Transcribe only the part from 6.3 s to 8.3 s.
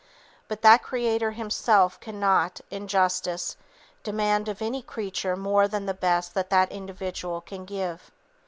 that that individual can give.'